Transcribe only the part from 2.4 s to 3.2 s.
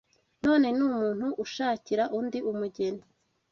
umugeni